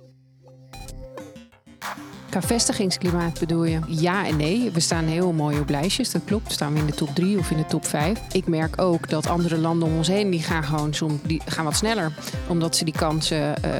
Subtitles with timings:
[0.00, 1.17] Thank you.
[2.30, 4.70] Qua vestigingsklimaat bedoel je ja en nee.
[4.70, 6.52] We staan heel mooi op lijstjes, dat klopt.
[6.52, 8.20] Staan we in de top 3 of in de top 5.
[8.32, 11.64] Ik merk ook dat andere landen om ons heen, die gaan gewoon som, die gaan
[11.64, 12.12] wat sneller.
[12.48, 13.72] Omdat ze die kansen uh,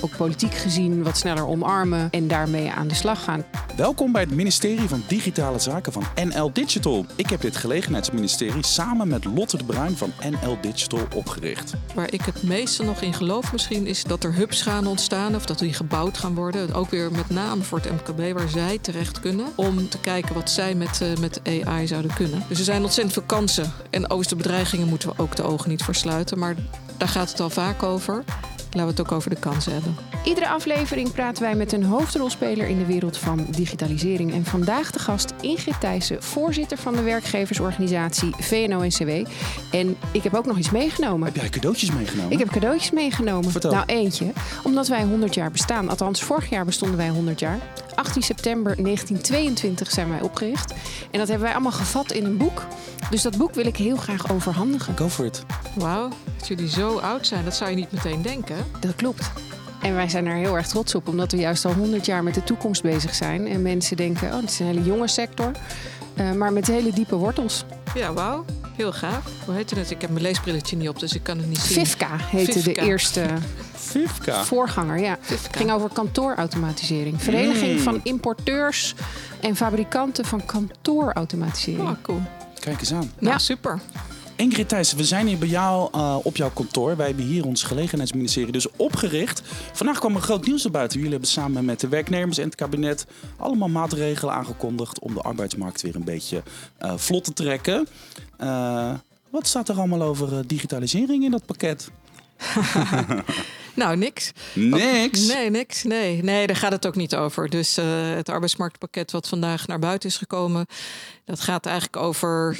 [0.00, 3.44] ook politiek gezien wat sneller omarmen en daarmee aan de slag gaan.
[3.76, 7.06] Welkom bij het ministerie van Digitale Zaken van NL Digital.
[7.16, 11.72] Ik heb dit gelegenheidsministerie samen met Lotte de Bruin van NL Digital opgericht.
[11.94, 15.46] Waar ik het meeste nog in geloof misschien is dat er hubs gaan ontstaan of
[15.46, 16.74] dat die gebouwd gaan worden.
[16.74, 17.91] Ook weer met name voor het
[18.32, 22.44] Waar zij terecht kunnen om te kijken wat zij met, uh, met AI zouden kunnen.
[22.48, 23.72] Dus er zijn ontzettend veel kansen.
[23.90, 26.38] En over de bedreigingen moeten we ook de ogen niet versluiten.
[26.38, 26.56] Maar
[26.96, 28.24] daar gaat het al vaak over.
[28.56, 30.11] Laten we het ook over de kansen hebben.
[30.24, 34.32] Iedere aflevering praten wij met een hoofdrolspeler in de wereld van digitalisering.
[34.32, 39.10] En vandaag de gast Ingrid Thijssen, voorzitter van de werkgeversorganisatie VNO-NCW.
[39.72, 41.26] En ik heb ook nog iets meegenomen.
[41.26, 42.32] Heb jij cadeautjes meegenomen?
[42.32, 43.50] Ik heb cadeautjes meegenomen.
[43.50, 43.70] Vertel.
[43.70, 44.32] Nou, eentje.
[44.62, 45.88] Omdat wij 100 jaar bestaan.
[45.88, 47.58] Althans, vorig jaar bestonden wij 100 jaar.
[47.94, 50.72] 18 september 1922 zijn wij opgericht.
[51.10, 52.66] En dat hebben wij allemaal gevat in een boek.
[53.10, 54.96] Dus dat boek wil ik heel graag overhandigen.
[54.96, 55.42] Go for it.
[55.74, 58.56] Wauw, dat jullie zo oud zijn, dat zou je niet meteen denken.
[58.80, 59.30] Dat klopt.
[59.82, 62.34] En wij zijn er heel erg trots op, omdat we juist al 100 jaar met
[62.34, 63.46] de toekomst bezig zijn.
[63.48, 65.50] En mensen denken, oh, het is een hele jonge sector,
[66.20, 67.64] uh, maar met hele diepe wortels.
[67.94, 68.44] Ja, wauw.
[68.76, 69.22] Heel gaaf.
[69.44, 69.90] Hoe heet het?
[69.90, 71.86] Ik heb mijn leesbrilletje niet op, dus ik kan het niet zien.
[71.86, 72.80] Vivka heette Vivka.
[72.82, 73.26] de eerste
[73.74, 74.44] Vivka.
[74.44, 74.98] voorganger.
[74.98, 75.16] Ja.
[75.20, 75.46] Vivka.
[75.46, 77.22] Het ging over kantoorautomatisering.
[77.22, 77.78] Vereniging Mm.
[77.78, 78.94] van importeurs
[79.40, 81.88] en fabrikanten van kantoorautomatisering.
[81.88, 82.20] Oh, cool.
[82.60, 83.10] Kijk eens aan.
[83.18, 83.38] Nou, Ja.
[83.38, 83.80] super.
[84.42, 86.96] Ingrid Thijssen, we zijn hier bij jou uh, op jouw kantoor.
[86.96, 89.42] Wij hebben hier ons gelegenheidsministerie dus opgericht.
[89.72, 90.96] Vandaag kwam er groot nieuws naar buiten.
[90.96, 95.82] Jullie hebben samen met de werknemers en het kabinet allemaal maatregelen aangekondigd om de arbeidsmarkt
[95.82, 96.42] weer een beetje
[96.82, 97.88] uh, vlot te trekken.
[98.40, 98.94] Uh,
[99.30, 101.90] wat staat er allemaal over digitalisering in dat pakket?
[103.74, 104.32] Nou, niks.
[104.54, 105.26] Niks.
[105.26, 105.82] Nee, niks.
[105.82, 107.48] Nee, nee, daar gaat het ook niet over.
[107.48, 107.76] Dus
[108.16, 110.66] het arbeidsmarktpakket wat vandaag naar buiten is gekomen,
[111.24, 112.56] dat gaat eigenlijk over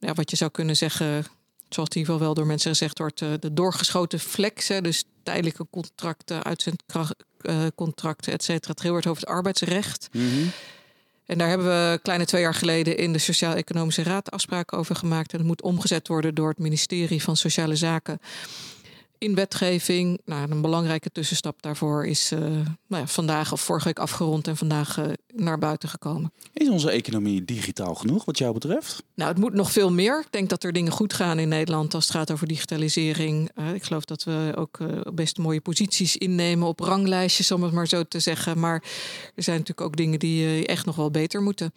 [0.00, 1.24] ja, wat je zou kunnen zeggen,
[1.68, 5.66] zoals in ieder geval wel door mensen gezegd wordt, uh, de doorgeschoten flexen, dus tijdelijke
[5.70, 8.72] contracten, uitzendcontracten, et cetera.
[8.72, 10.08] Het hard over het arbeidsrecht.
[10.12, 10.50] Mm -hmm.
[11.26, 15.32] En daar hebben we kleine twee jaar geleden in de Sociaal-Economische Raad afspraken over gemaakt.
[15.32, 18.18] En dat moet omgezet worden door het ministerie van Sociale Zaken
[19.18, 20.20] in wetgeving.
[20.24, 22.66] Nou, een belangrijke tussenstap daarvoor is uh, nou
[23.02, 26.32] ja, vandaag of vorige week afgerond en vandaag uh, naar buiten gekomen.
[26.52, 29.02] Is onze economie digitaal genoeg wat jou betreft?
[29.14, 30.20] Nou, het moet nog veel meer.
[30.20, 33.50] Ik denk dat er dingen goed gaan in Nederland als het gaat over digitalisering.
[33.54, 34.78] Uh, ik geloof dat we ook
[35.14, 38.58] best mooie posities innemen op ranglijstjes, om het maar zo te zeggen.
[38.58, 38.82] Maar
[39.34, 41.72] er zijn natuurlijk ook dingen die echt nog wel beter moeten.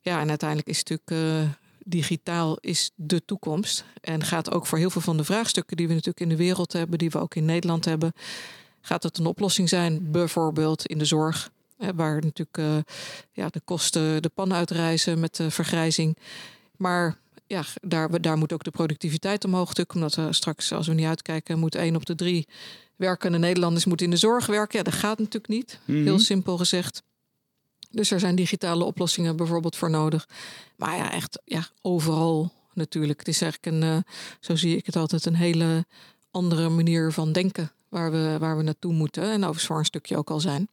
[0.00, 3.84] Ja, en uiteindelijk is het natuurlijk digitaal is de toekomst.
[4.00, 6.72] En gaat ook voor heel veel van de vraagstukken die we natuurlijk in de wereld
[6.72, 8.12] hebben, die we ook in Nederland hebben,
[8.80, 10.10] gaat het een oplossing zijn.
[10.10, 12.76] Bijvoorbeeld in de zorg, waar natuurlijk uh,
[13.32, 16.16] ja, de kosten de pan uitreizen met de vergrijzing.
[16.76, 19.94] Maar ja, daar, daar moet ook de productiviteit omhoog natuurlijk.
[19.94, 22.48] Omdat we straks, als we niet uitkijken, moet één op de drie
[22.96, 24.78] werkende Nederlanders moet in de zorg werken.
[24.78, 25.78] Ja, dat gaat natuurlijk niet.
[25.84, 26.02] Mhm.
[26.02, 27.02] Heel simpel gezegd.
[27.90, 30.28] Dus er zijn digitale oplossingen bijvoorbeeld voor nodig.
[30.76, 33.18] Maar ja, echt ja, overal natuurlijk.
[33.18, 33.96] Het is eigenlijk een, uh,
[34.40, 35.86] zo zie ik het altijd, een hele
[36.30, 39.22] andere manier van denken waar we, waar we naartoe moeten.
[39.22, 40.68] En overigens voor een stukje ook al zijn.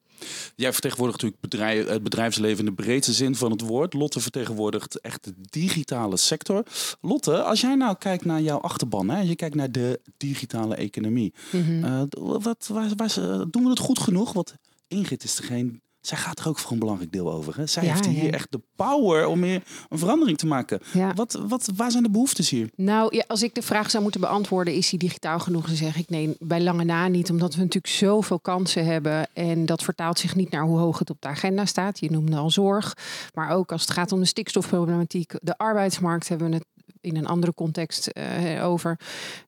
[0.56, 3.94] Jij vertegenwoordigt natuurlijk bedrijf, het bedrijfsleven in de breedste zin van het woord.
[3.94, 6.64] Lotte vertegenwoordigt echt de digitale sector.
[7.02, 11.34] Lotte, als jij nou kijkt naar jouw achterban, hè, je kijkt naar de digitale economie.
[11.52, 11.72] Mhm.
[11.72, 12.08] Mm -hmm.
[12.24, 13.16] uh, wat, waar, waar,
[13.50, 14.34] doen we het goed genoeg?
[14.34, 14.56] Want
[14.88, 17.58] Ingrid is degene zij gaat er ook voor een belangrijk deel over.
[17.58, 17.68] Hè?
[17.68, 18.32] Zij Ja, heeft hier ja.
[18.32, 20.80] echt de power om meer een verandering te maken.
[20.94, 21.14] Ja.
[21.14, 22.70] Wat, wat, waar zijn de behoeftes hier?
[22.76, 25.66] Nou, ja, als ik de vraag zou moeten beantwoorden, is hij digitaal genoeg?
[25.68, 27.30] Dan zeg ik nee, bij lange na niet.
[27.30, 29.28] Omdat we natuurlijk zoveel kansen hebben.
[29.34, 32.00] En dat vertaalt zich niet naar hoe hoog het op de agenda staat.
[32.00, 32.98] Je noemde al zorg.
[33.34, 36.66] Maar ook als het gaat om de stikstofproblematiek, de arbeidsmarkt hebben we het
[37.02, 39.00] in een andere context uh, over.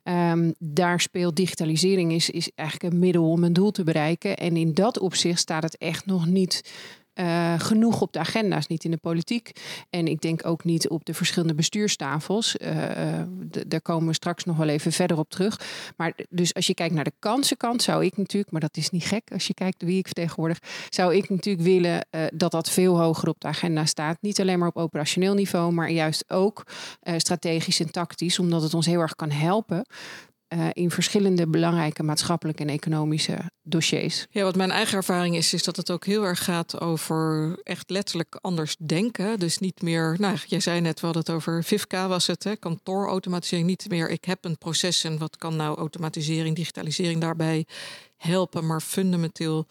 [0.03, 4.38] Um, daar speelt digitalisering is, is eigenlijk een middel om een doel te bereiken.
[4.38, 6.72] En in dat opzicht staat het echt nog niet
[7.16, 9.52] uh, genoeg op de agenda's, niet in de politiek.
[9.90, 12.56] En ik denk ook niet op de verschillende bestuurstafels.
[12.56, 12.72] Uh,
[13.68, 15.60] daar komen we straks nog wel even verder op terug.
[15.98, 19.04] Maar dus als je kijkt naar de kansenkant, zou ik natuurlijk, maar dat is niet
[19.04, 23.00] gek als je kijkt wie ik vertegenwoordig, zou ik natuurlijk willen uh, dat dat veel
[23.00, 24.18] hoger op de agenda staat.
[24.22, 26.64] Niet alleen maar op operationeel niveau, maar juist ook
[27.18, 29.86] strategisch en tactisch, omdat het ons heel erg kan helpen
[30.53, 34.26] eh, in verschillende belangrijke maatschappelijke en economische dossiers.
[34.29, 37.90] Ja, wat mijn eigen ervaring is, is dat het ook heel erg gaat over echt
[37.90, 39.40] letterlijk anders denken.
[39.40, 42.55] Dus niet meer, nou, jij zei net, we hadden het over VIFCA was het, hè,
[42.55, 43.67] kantoorautomatisering.
[43.67, 47.66] Niet meer, ik heb een proces en wat kan nou automatisering, digitalisering daarbij
[48.17, 49.67] helpen, maar fundamenteel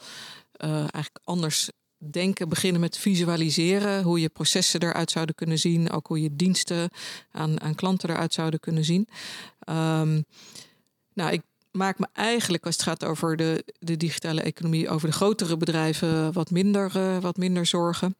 [0.65, 1.71] uh, eigenlijk anders
[2.11, 4.03] denken, beginnen met visualiseren.
[4.03, 5.91] Hoe je processen eruit zouden kunnen zien.
[5.91, 6.91] Ook hoe je diensten
[7.31, 9.09] aan, aan klanten eruit zouden kunnen zien.
[9.69, 10.25] Um,
[11.15, 11.43] nou, ik
[11.73, 16.33] maak me eigenlijk, als het gaat over de, de digitale economie, over de grotere bedrijven
[16.33, 18.17] wat minder, uh, wat minder zorgen.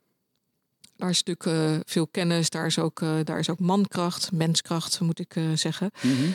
[0.97, 5.01] Daar is natuurlijk uh, veel kennis, daar is, ook, uh, daar is ook mankracht, menskracht
[5.01, 5.91] moet ik zeggen.
[6.03, 6.35] Mm -hmm.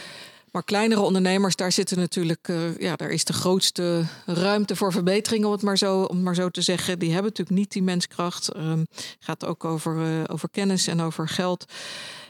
[0.52, 5.52] Maar kleinere ondernemers, daar zitten natuurlijk, ja, daar is de grootste ruimte voor verbetering, om
[5.52, 7.00] het maar zo, om maar zo te zeggen.
[7.00, 8.56] Die hebben natuurlijk niet die menskracht.
[8.56, 8.88] Um,
[9.20, 11.66] gaat ook over, over kennis en over geld.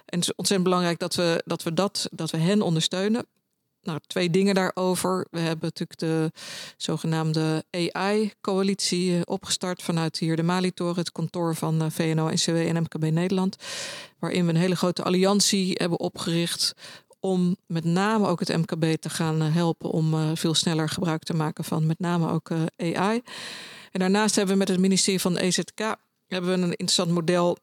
[0.06, 3.25] En het is ontzettend belangrijk dat we dat, we dat, dat we hen ondersteunen.
[3.87, 5.27] Nou, twee dingen daarover.
[5.31, 6.31] We hebben natuurlijk de
[6.77, 13.11] zogenaamde AI-coalitie uh, opgestart vanuit hier de Malitoren, het kantoor van uh, VNO-NCW en MKB
[13.11, 13.55] Nederland.
[14.19, 16.73] Waarin we een hele grote alliantie hebben opgericht
[17.19, 21.33] om met name ook het MKB te gaan eh, helpen om veel sneller gebruik te
[21.33, 23.21] maken van met name ook AI.
[23.91, 25.95] En daarnaast hebben we met het ministerie van EZK
[26.27, 27.57] hebben we een interessant model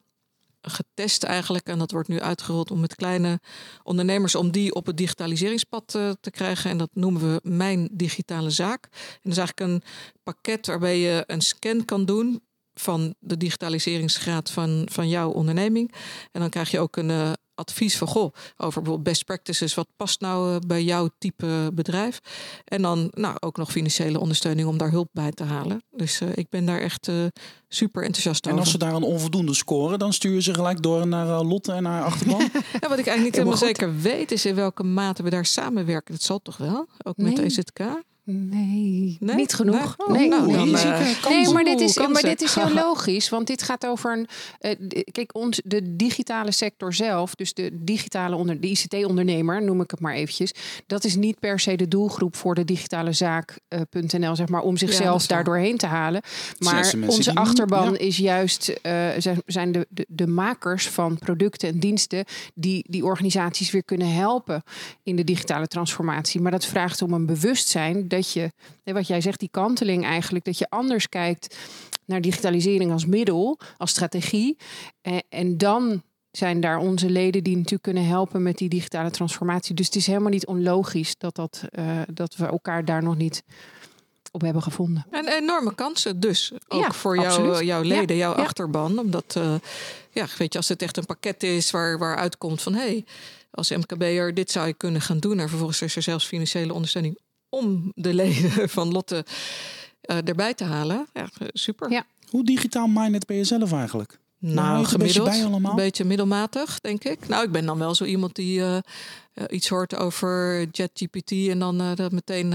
[0.71, 1.67] getest eigenlijk.
[1.67, 3.39] En dat wordt nu uitgerold om met kleine
[3.83, 6.69] ondernemers, om die op het digitaliseringspad uh, te krijgen.
[6.69, 8.83] En dat noemen we Mijn Digitale Zaak.
[8.83, 9.83] En dat is eigenlijk een
[10.23, 12.41] pakket waarbij je een scan kan doen
[12.75, 15.93] van de digitaliseringsgraad van, van jouw onderneming.
[16.31, 19.73] En dan krijg je ook een uh, advies van goh, over bijvoorbeeld best practices.
[19.73, 22.19] Wat past nou uh, bij jouw type bedrijf?
[22.65, 25.83] En dan nou, ook nog financiële ondersteuning om daar hulp bij te halen.
[25.91, 27.11] Dus uh, ik ben daar echt
[27.67, 28.63] super enthousiast en over.
[28.63, 31.71] En als ze daar een onvoldoende scoren, dan stuur je ze gelijk door naar Lotte
[31.71, 32.39] en naar achterban?
[32.81, 36.13] ja, wat ik eigenlijk niet helemaal zeker weet, is in welke mate we daar samenwerken.
[36.13, 37.45] Dat zal toch wel, ook met nee.
[37.45, 37.79] EZK?
[38.27, 39.95] Nee, nee, niet genoeg.
[40.07, 40.83] Nee, nee, oh, dan, uh,
[41.29, 43.29] nee maar, dit is, maar dit is heel logisch.
[43.29, 44.27] Want dit gaat over een.
[44.61, 49.91] Uh, kijk, ons, de digitale sector zelf, dus de digitale onder, de ICT-ondernemer, noem ik
[49.91, 50.51] het maar eventjes.
[50.87, 54.77] Dat is niet per se de doelgroep voor de digitale zaak.nl, uh, zeg maar, om
[54.77, 56.21] zichzelf ja, daar doorheen te halen.
[56.59, 57.97] Maar onze achterban ja.
[57.97, 58.73] is juist
[59.45, 64.63] zijn de, de, de makers van producten en diensten die die organisaties weer kunnen helpen
[65.03, 66.41] in de digitale transformatie.
[66.41, 68.51] Maar dat vraagt om een bewustzijn dat je,
[68.83, 71.57] wat jij zegt, die kanteling eigenlijk, dat je anders kijkt
[72.05, 74.57] naar digitalisering als middel, als strategie.
[75.01, 79.75] En, en dan zijn daar onze leden die natuurlijk kunnen helpen met die digitale transformatie.
[79.75, 83.43] Dus het is helemaal niet onlogisch dat, dat, uh, dat we elkaar daar nog niet
[84.31, 85.05] op hebben gevonden.
[85.11, 88.43] En enorme kansen dus, ook ja, voor jou, jouw leden, ja, jouw ja.
[88.43, 88.99] achterban.
[88.99, 89.55] Omdat, uh,
[90.11, 92.73] ja, weet je, als het echt een pakket is waar, waar uitkomt van...
[92.73, 93.05] hé, hey,
[93.51, 95.39] als MKB'er, dit zou je kunnen gaan doen.
[95.39, 97.19] En vervolgens is er zelfs financiële ondersteuning
[97.55, 99.25] om de leden van Lotte
[100.11, 101.07] uh, erbij te halen.
[101.13, 101.91] Ja, super.
[101.91, 102.05] Ja.
[102.29, 104.19] Hoe digitaal minded ben je zelf eigenlijk?
[104.39, 105.27] Nou, gemiddeld.
[105.27, 107.27] Een beetje, een beetje, middelmatig, denk ik.
[107.27, 111.59] Nou, ik ben dan wel zo iemand die uh, uh, iets hoort over ChatGPT en
[111.59, 112.53] dan uh, dat meteen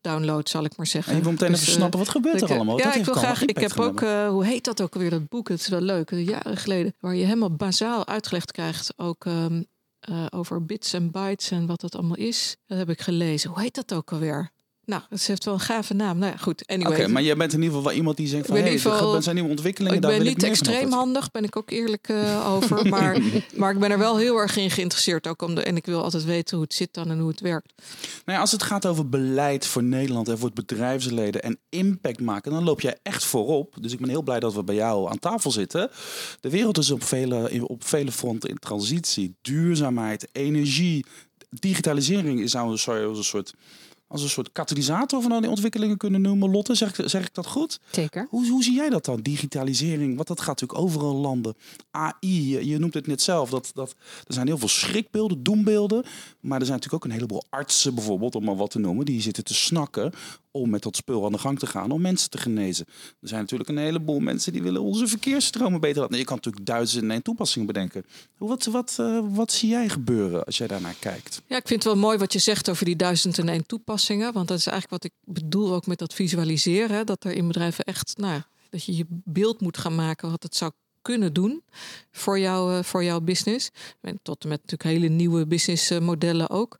[0.00, 1.12] download, zal ik maar zeggen.
[1.12, 2.78] En je wil meteen dus, even snappen, wat gebeurt er allemaal?
[2.78, 3.44] Ja, dat ik wil graag.
[3.44, 5.48] Ik heb ook, hoe heet dat ook alweer, dat boek?
[5.48, 9.66] Het is wel leuk, jaren geleden, waar je helemaal bazaal uitgelegd krijgt, ook um,
[10.10, 12.56] uh, over bits en bytes en wat dat allemaal is.
[12.66, 13.50] Dat heb ik gelezen.
[13.50, 14.53] Hoe heet dat ook alweer?
[14.86, 16.18] Nou, het heeft wel een gave naam.
[16.18, 16.66] Nou ja, goed.
[16.66, 16.92] Anyway.
[16.92, 18.56] Oké, okay, maar je bent in ieder geval wel iemand die zegt van...
[18.56, 18.72] Hey,
[19.14, 21.70] er zijn nieuwe ontwikkelingen, Ik daar ben wil niet ik extreem handig, ben ik ook
[21.70, 22.82] eerlijk uh, over.
[22.94, 23.20] Maar,
[23.54, 25.26] maar ik ben er wel heel erg in geïnteresseerd.
[25.26, 27.40] Ook om de, en ik wil altijd weten hoe het zit dan en hoe het
[27.40, 27.72] werkt.
[28.24, 31.42] Nou ja, als het gaat over beleid voor Nederland en voor het bedrijfsleden...
[31.42, 33.74] en impact maken, dan loop jij echt voorop.
[33.80, 35.90] Dus ik ben heel blij dat we bij jou aan tafel zitten.
[36.40, 39.34] De wereld is op vele, op vele fronten in transitie.
[39.42, 41.04] Duurzaamheid, energie,
[41.48, 43.54] digitalisering is nou een soort
[44.06, 46.50] als een soort katalysator van al die ontwikkelingen kunnen noemen.
[46.50, 47.80] Lotte, zeg ik, zeg ik dat goed?
[47.90, 48.26] Zeker.
[48.30, 49.20] Hoe, hoe zie jij dat dan?
[49.20, 51.56] Digitalisering, wat dat gaat natuurlijk overal landen.
[51.90, 53.50] AI, je, je noemt het net zelf.
[53.50, 53.94] Dat, dat,
[54.26, 56.04] er zijn heel veel schrikbeelden, doembeelden.
[56.40, 59.04] Maar er zijn natuurlijk ook een heleboel artsen bijvoorbeeld, om maar wat te noemen.
[59.04, 60.12] Die zitten te snakken
[60.54, 62.86] om met dat spul aan de gang te gaan om mensen te genezen.
[63.20, 66.18] Er zijn natuurlijk een heleboel mensen die willen onze verkeersstromen beter laten.
[66.18, 68.04] Je kan natuurlijk duizenden en toepassingen bedenken.
[68.38, 71.42] Wat, wat, uh, wat zie jij gebeuren als jij daarnaar kijkt?
[71.46, 74.32] Ja, ik vind het wel mooi wat je zegt over die duizend en toepassingen.
[74.32, 77.06] Want dat is eigenlijk wat ik bedoel ook met dat visualiseren.
[77.06, 80.56] Dat er in bedrijven echt, nou, dat je je beeld moet gaan maken wat het
[80.56, 80.72] zou
[81.04, 81.62] kunnen doen
[82.10, 83.70] voor, jou, uh, voor jouw business.
[84.00, 86.78] En tot en met natuurlijk hele nieuwe businessmodellen ook.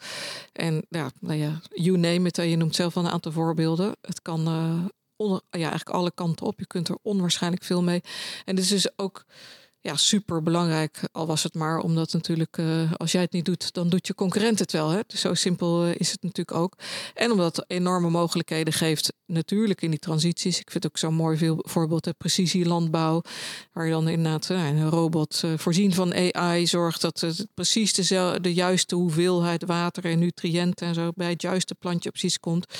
[0.52, 2.36] En ja, nou ja, you name it.
[2.36, 3.96] Je noemt zelf al een aantal voorbeelden.
[4.00, 4.84] Het kan uh,
[5.16, 6.58] onder, ja, eigenlijk alle kanten op.
[6.58, 8.00] Je kunt er onwaarschijnlijk veel mee.
[8.44, 9.24] En dus is ook
[9.84, 11.00] ja, super belangrijk.
[11.12, 14.14] Al was het maar omdat natuurlijk, uh, als jij het niet doet, dan doet je
[14.14, 14.90] concurrent het wel.
[14.90, 15.00] Hè?
[15.06, 16.78] Dus zo simpel uh, is het natuurlijk ook.
[17.14, 20.60] En omdat het enorme mogelijkheden geeft, natuurlijk in die transities.
[20.60, 23.22] Ik vind ook zo'n mooi veel, voorbeeld, de precisielandbouw.
[23.72, 28.38] Waar je dan inderdaad uh, een robot voorzien van AI zorgt dat het precies de,
[28.40, 32.74] de juiste hoeveelheid water en nutriënten en zo bij het juiste plantje precies komt.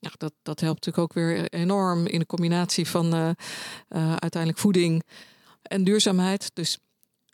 [0.00, 3.36] Ja, dat, dat helpt natuurlijk ook weer enorm in de combinatie van
[4.20, 5.02] uiteindelijk voeding
[5.62, 6.50] en duurzaamheid.
[6.54, 6.78] Dus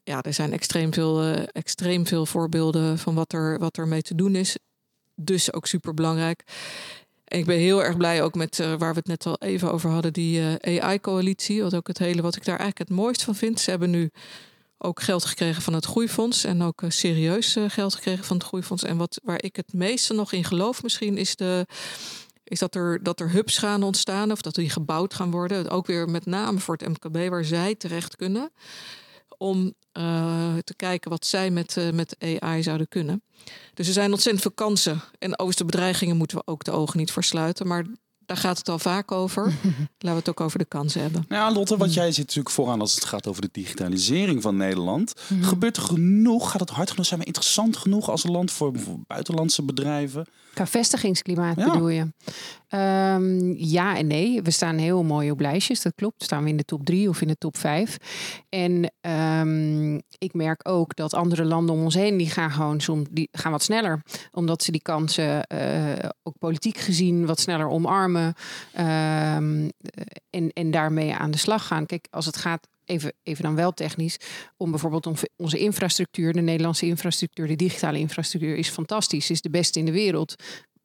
[0.05, 4.03] ja, er zijn extreem veel, uh, extreem veel voorbeelden van wat er, wat er mee
[4.03, 4.57] te doen is.
[5.15, 6.45] Dus ook super belangrijk.
[7.25, 9.73] En ik ben heel erg blij ook met uh, waar we het net al even
[9.73, 11.63] over hadden, die uh, AI-coalitie.
[11.63, 13.61] Wat ook het hele, wat ik daar eigenlijk het mooist van vind.
[13.61, 14.11] Ze hebben nu
[14.79, 18.83] ook geld gekregen van het Groeifonds en ook serieus geld gekregen van het Groeifonds.
[18.83, 21.67] En wat waar ik het meeste nog in geloof, misschien, is de
[22.45, 25.71] is dat er, dat er hubs gaan ontstaan of dat die gebouwd gaan worden.
[25.71, 28.51] Ook weer met name voor het MKB, waar zij terecht kunnen.
[29.39, 33.23] Om uh, te kijken wat zij met, uh, met AI zouden kunnen.
[33.75, 35.01] Dus er zijn ontzettend veel kansen.
[35.19, 37.67] En over de bedreigingen moeten we ook de ogen niet versluiten.
[37.67, 37.85] Maar
[38.27, 39.43] daar gaat het al vaak over.
[39.53, 41.25] Laten we het ook over de kansen hebben.
[41.29, 44.57] Nou ja, Lotte, wat jij zit natuurlijk vooraan als het gaat over de digitalisering van
[44.57, 45.13] Nederland.
[45.41, 46.51] Gebeurt er genoeg?
[46.51, 47.07] Gaat het hard genoeg?
[47.07, 48.73] Zijn we interessant genoeg als land voor
[49.07, 50.27] buitenlandse bedrijven?
[50.55, 52.13] Qua vestigingsklimaat bedoel je?
[52.71, 54.43] Um, ja en nee.
[54.43, 56.23] We staan heel mooi op lijstjes, dat klopt.
[56.23, 57.97] Staan we in de top drie of in de top vijf.
[58.49, 58.93] En
[59.41, 63.29] um, ik merk ook dat andere landen om ons heen, die gaan gewoon soms die
[63.33, 64.03] gaan wat sneller.
[64.33, 68.35] Omdat ze die kansen uh, ook politiek gezien wat sneller omarmen.
[68.79, 69.71] Um,
[70.31, 71.87] en, en daarmee aan de slag gaan.
[71.87, 74.17] Kijk, als het gaat even, even dan wel technisch,
[74.57, 79.79] om bijvoorbeeld onze infrastructuur, de Nederlandse infrastructuur, de digitale infrastructuur is fantastisch, is de beste
[79.79, 80.35] in de wereld.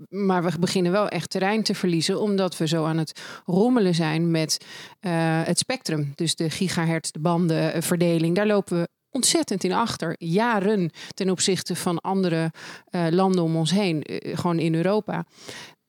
[0.09, 4.31] Maar we beginnen wel echt terrein te verliezen, omdat we zo aan het rommelen zijn
[4.31, 4.65] met
[5.01, 5.11] uh,
[5.43, 6.11] het spectrum.
[6.15, 10.15] Dus de gigahertz, de bandenverdeling, daar lopen we ontzettend in achter.
[10.17, 12.51] Jaren ten opzichte van andere
[12.91, 14.03] uh, landen om ons heen,
[14.33, 15.25] gewoon in Europa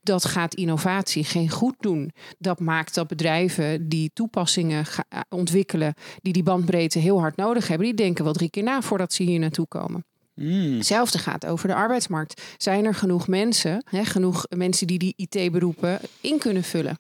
[0.01, 2.13] dat gaat innovatie geen goed doen.
[2.39, 4.85] Dat maakt dat bedrijven die toepassingen
[5.29, 9.13] ontwikkelen, die die bandbreedte heel hard nodig hebben, die denken wel drie keer na voordat
[9.13, 10.05] ze hier naartoe komen.
[10.41, 10.77] Mm.
[10.77, 12.43] Hetzelfde gaat over de arbeidsmarkt.
[12.59, 16.99] Zijn er genoeg mensen, hè, genoeg mensen die die IT-beroepen in kunnen vullen?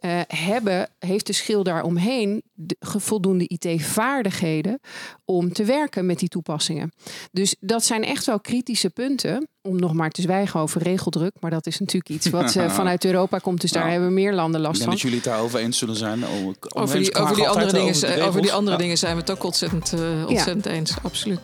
[0.00, 4.80] Uh, hebben, heeft de schil daaromheen de, voldoende IT-vaardigheden
[5.24, 6.92] om te werken met die toepassingen?
[7.32, 9.48] Dus dat zijn echt wel kritische punten.
[9.62, 11.32] Om nog maar te zwijgen over regeldruk.
[11.40, 13.60] Maar dat is natuurlijk iets wat uh, vanuit Europa komt.
[13.60, 14.90] Dus daar hebben meer landen last van.
[14.90, 16.24] dat jullie het daarover eens zullen zijn.
[16.68, 18.82] Over die, over die andere, dingen, over, over die andere ja.
[18.82, 20.70] dingen zijn we het ook ontzettend, uh, ontzettend ja.
[20.70, 20.94] eens.
[21.02, 21.40] Absoluut.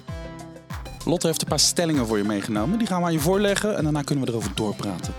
[1.04, 2.78] Lotte heeft een paar stellingen voor je meegenomen.
[2.78, 5.14] Die gaan we aan je voorleggen en daarna kunnen we erover doorpraten.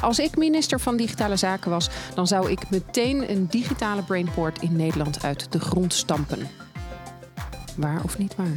[0.00, 4.76] Als ik minister van Digitale Zaken was, dan zou ik meteen een digitale brainport in
[4.76, 6.48] Nederland uit de grond stampen.
[7.76, 8.56] Waar of niet waar?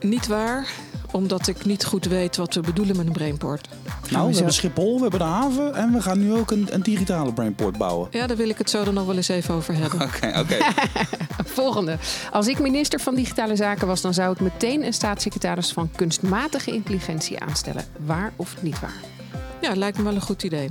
[0.00, 0.68] Niet waar,
[1.12, 3.68] omdat ik niet goed weet wat we bedoelen met een brainport.
[4.10, 6.82] Nou, we, hebben Schiphol, we hebben de haven en we gaan nu ook een, een
[6.82, 8.08] digitale brainport bouwen.
[8.10, 10.00] Ja, daar wil ik het zo dan nog wel eens even over hebben.
[10.08, 10.56] Oké, oké.
[11.44, 11.96] Volgende.
[12.30, 16.72] Als ik minister van Digitale Zaken was, dan zou ik meteen een staatssecretaris van kunstmatige
[16.72, 17.84] intelligentie aanstellen.
[17.98, 19.00] Waar of niet waar?
[19.60, 20.70] Ja, lijkt me wel een goed idee.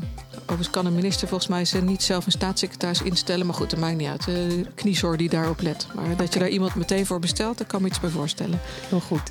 [0.51, 3.46] Overigens kan een minister volgens mij niet zelf een staatssecretaris instellen.
[3.46, 4.25] Maar goed, dat maakt niet uit.
[4.25, 5.88] De kniezor die daarop let.
[5.96, 8.60] Maar dat je daar iemand meteen voor bestelt, daar kan me iets bij voorstellen.
[8.89, 9.22] Heel goed.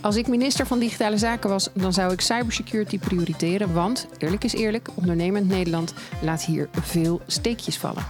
[0.00, 3.72] Als ik minister van Digitale Zaken was, dan zou ik cybersecurity prioriteren.
[3.72, 8.06] Want, eerlijk is eerlijk, ondernemend Nederland laat hier veel steekjes vallen.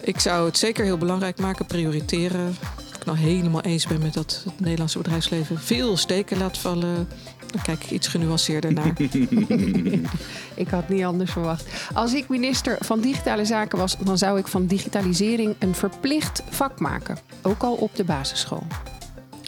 [0.00, 2.56] Ik zou het zeker heel belangrijk maken, prioriteren.
[2.98, 7.08] Ik nou helemaal eens ben met dat het Nederlandse bedrijfsleven veel steken laat vallen.
[7.50, 8.92] Dan kijk ik iets genuanceerder naar.
[10.54, 11.64] ik had niet anders verwacht.
[11.94, 16.80] Als ik minister van Digitale Zaken was, dan zou ik van digitalisering een verplicht vak
[16.80, 17.18] maken.
[17.42, 18.66] Ook al op de basisschool.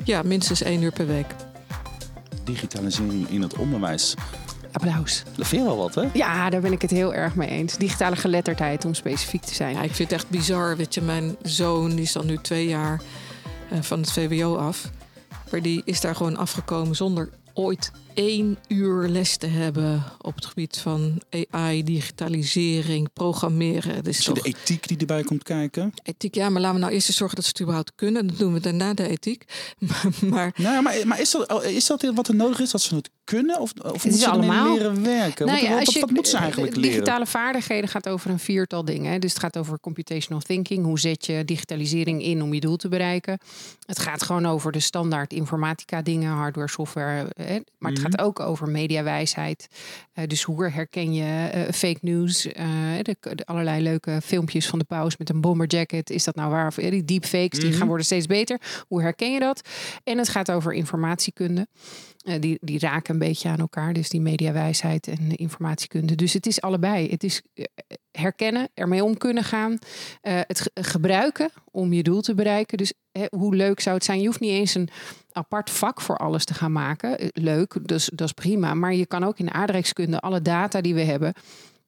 [0.05, 1.27] Ja, minstens één uur per week.
[2.45, 4.15] Digitalisering in het onderwijs.
[4.73, 5.23] Applaus.
[5.37, 6.09] Dat vind je wel wat, hè?
[6.13, 7.77] Ja, daar ben ik het heel erg mee eens.
[7.77, 9.75] Digitale geletterdheid, om specifiek te zijn.
[9.75, 10.77] Ja, ik vind het echt bizar.
[10.77, 13.01] Weet je, mijn zoon die is dan nu twee jaar
[13.73, 14.91] uh, van het VWO af.
[15.51, 17.31] Maar die is daar gewoon afgekomen zonder
[17.61, 24.05] ooit één uur les te hebben op het gebied van AI, digitalisering, programmeren.
[24.05, 24.43] Dus toch...
[24.43, 25.93] de ethiek die erbij komt kijken?
[26.03, 28.27] Ethiek, ja, maar laten we nou eerst eens zorgen dat ze het überhaupt kunnen.
[28.27, 29.45] Dan doen we daarna de ethiek.
[30.31, 33.11] maar, nou, maar, maar is, dat, is dat wat er nodig is, dat ze het
[33.25, 33.61] kunnen?
[33.61, 35.47] Of, of moeten ze allemaal leren werken?
[35.47, 36.91] Nou ja, wat, wat, wat, moet ze eigenlijk leren?
[36.91, 39.21] Digitale vaardigheden gaat over een viertal dingen.
[39.21, 40.85] Dus het gaat over computational thinking.
[40.85, 43.39] Hoe zet je digitalisering in om je doel te bereiken?
[43.87, 47.31] Het gaat gewoon over de standaard informatica dingen, hardware, software.
[47.43, 47.59] Hè?
[47.79, 49.69] Maar het gaat ook over mediawijsheid.
[50.15, 52.47] Uh, dus hoe herken je uh, fake news?
[52.47, 52.53] Uh,
[53.03, 56.11] de, de, allerlei leuke filmpjes van de paus met een bomberjacket.
[56.11, 56.67] Is dat nou waar?
[56.67, 58.61] Of die deepfakes, die gaan worden steeds beter.
[58.89, 59.69] Hoe herken je dat?
[60.05, 61.67] En het gaat over informatiekunde.
[62.41, 63.93] die, die raken een beetje aan elkaar.
[63.93, 66.15] Dus die mediawijsheid en informatiekunde.
[66.15, 67.11] Dus het is allebei.
[67.11, 67.43] Het is
[68.11, 69.79] herkennen, ermee om kunnen gaan.
[70.21, 72.79] het gebruiken om je doel te bereiken.
[72.79, 72.93] Dus
[73.37, 74.21] hoe leuk zou het zijn?
[74.21, 74.89] Je hoeft niet eens een
[75.33, 77.19] apart vak voor alles te gaan maken.
[77.19, 78.75] Eh, leuk, dus dat is prima.
[78.75, 81.33] Maar je kan ook in de aardrijkskunde alle data die we hebben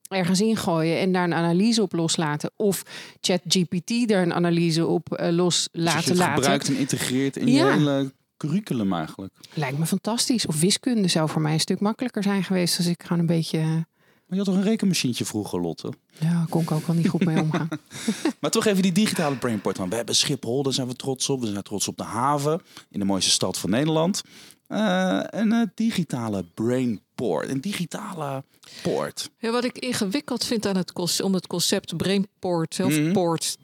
[0.08, 2.50] ergens ingooien en daar een analyse op loslaten.
[2.56, 2.82] Of
[3.20, 6.34] ChatGPT daar een analyse op uh, los dus laten je laten.
[6.34, 9.34] gebruikt en integreert in je hele curriculum eigenlijk.
[9.54, 10.46] Lijkt me fantastisch.
[10.46, 13.86] Of wiskunde zou voor mij een stuk makkelijker zijn geweest als ik gewoon een beetje
[14.32, 15.92] je had toch een rekenmachientje vroeger, Lotte?
[16.18, 17.68] Ja, kon ik ook wel niet goed mee omgaan.
[18.40, 19.78] maar toch even die digitale brainport.
[19.78, 21.40] Want we hebben Schiphol, daar zijn we trots op.
[21.40, 24.22] We zijn trots op de haven in de mooiste stad van Nederland.
[24.68, 28.44] Uh, een uh, digitale brainport, een digitale
[28.82, 29.30] poort.
[29.38, 33.56] Ja, wat ik ingewikkeld vind aan het om het concept brainport of mm port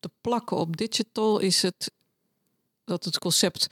[0.00, 1.92] te plakken op digital is het
[2.84, 3.66] dat het concept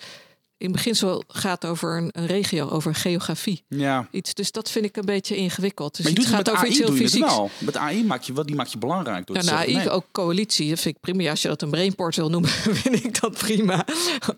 [0.58, 3.64] in beginsel gaat over een, een, regio, over geografie.
[3.68, 4.08] Ja.
[4.10, 5.96] Iets, dus dat vind ik een beetje ingewikkeld.
[5.96, 7.34] Dus maar je het gaat over AI iets heel fysieks.
[7.34, 7.50] Wel.
[7.58, 9.26] Met AI maak je wat, die maak je belangrijk.
[9.26, 10.68] Door ja, nou, AI ook coalitie.
[10.68, 11.30] Dat vind ik prima.
[11.30, 12.50] Als je dat een brainport wil noemen,
[12.82, 13.86] vind ik dat prima.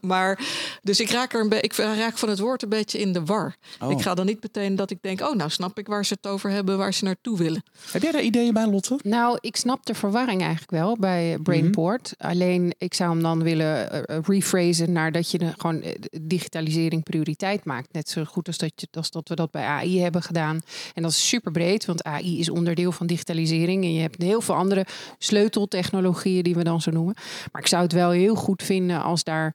[0.00, 0.40] Maar
[0.82, 3.56] dus ik raak er een ik raak van het woord een beetje in de war.
[3.80, 3.90] Oh.
[3.90, 6.26] Ik ga dan niet meteen dat ik denk, oh, nou snap ik waar ze het
[6.26, 7.62] over hebben, waar ze naartoe willen.
[7.90, 8.98] Heb jij daar ideeën bij, Lotte?
[9.02, 12.14] Nou, ik snap de verwarring eigenlijk wel bij brainport.
[12.18, 15.82] Alleen ik zou hem dan willen uh, rephrasen naar dat je de, gewoon
[16.22, 17.92] digitalisering prioriteit maakt.
[17.92, 20.60] Net zo goed als dat, je, als dat we dat bij AI hebben gedaan.
[20.94, 23.84] En dat is super breed, want AI is onderdeel van digitalisering.
[23.84, 24.86] En je hebt heel veel andere
[25.18, 27.14] sleuteltechnologieën die we dan zo noemen.
[27.52, 29.54] Maar ik zou het wel heel goed vinden als daar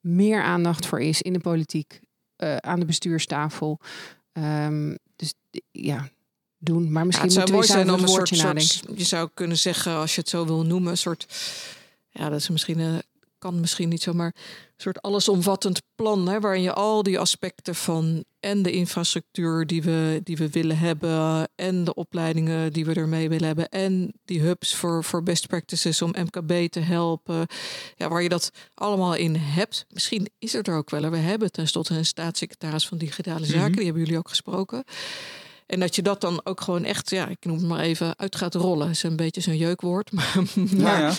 [0.00, 2.00] meer aandacht voor is in de politiek,
[2.36, 3.80] uh, aan de bestuurstafel.
[4.32, 5.34] Um, dus
[5.70, 6.08] ja,
[6.58, 6.92] doen.
[6.92, 9.94] Maar misschien ja, het zou mooi zijn om een soort, soort, je zou kunnen zeggen,
[9.94, 11.26] als je het zo wil noemen, een soort,
[12.10, 13.02] ja, dat is misschien een
[13.42, 18.24] kan misschien niet zomaar een soort allesomvattend plan, hè, waarin je al die aspecten van
[18.40, 23.28] en de infrastructuur die we, die we willen hebben, en de opleidingen die we ermee
[23.28, 27.46] willen hebben, en die hubs voor, voor best practices om MKB te helpen,
[27.96, 29.84] ja, waar je dat allemaal in hebt.
[29.88, 31.10] Misschien is het er ook wel.
[31.10, 33.72] We hebben tenslotte een staatssecretaris van Digitale Zaken, Mhm.
[33.76, 34.84] die hebben jullie ook gesproken.
[35.66, 38.36] En dat je dat dan ook gewoon echt, ja, ik noem het maar even, uit
[38.36, 38.90] gaat rollen.
[38.90, 40.12] is een beetje zo'n jeukwoord.
[40.12, 40.34] Maar,
[40.76, 41.12] maar, ja.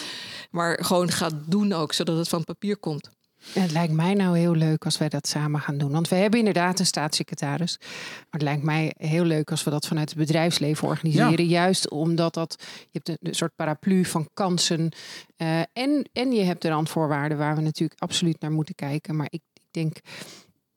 [0.54, 3.10] Maar gewoon gaat doen ook, zodat het van papier komt.
[3.54, 5.92] Ja, het lijkt mij nou heel leuk als wij dat samen gaan doen.
[5.92, 7.78] Want we hebben inderdaad een staatssecretaris.
[7.80, 11.46] Maar het lijkt mij heel leuk als we dat vanuit het bedrijfsleven organiseren.
[11.46, 14.92] Juist omdat dat, je hebt een, een soort paraplu van kansen.
[15.38, 19.16] Uh, en, en je hebt de randvoorwaarden waar we natuurlijk absoluut naar moeten kijken.
[19.16, 19.98] Maar ik, ik denk,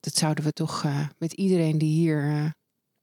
[0.00, 2.24] dat zouden we toch uh, met iedereen die hier...
[2.24, 2.44] Uh,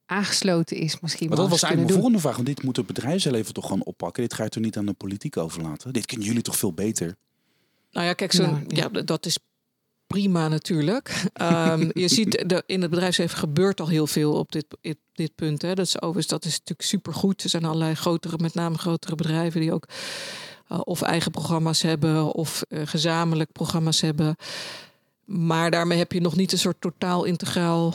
[0.06, 2.34] aangesloten is misschien maar dat was eigenlijk mijn volgende vraag.
[2.34, 4.22] Want dit moet het bedrijfsleven toch gewoon oppakken.
[4.22, 5.92] Dit ga je toch niet aan de politiek overlaten?
[5.92, 7.16] Dit kunnen jullie toch veel beter?
[7.90, 8.88] Nou ja, kijk, zo, Nou, ja.
[8.92, 9.02] ja.
[9.02, 9.38] dat is
[10.06, 11.24] prima natuurlijk.
[11.32, 15.34] Ehm, je ziet, de, in het bedrijfsleven gebeurt al heel veel op dit, dit, dit
[15.34, 15.62] punt.
[15.62, 15.74] Hè.
[15.74, 17.42] Dat is overigens dat is natuurlijk supergoed.
[17.42, 19.88] Er zijn allerlei grotere, met name grotere bedrijven die ook
[20.72, 24.36] uh, of eigen programma's hebben of uh, gezamenlijk programma's hebben.
[25.24, 27.94] Maar daarmee heb je nog niet een soort totaal integraal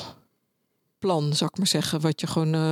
[1.00, 2.72] plan, zou ik maar zeggen, wat je gewoon uh,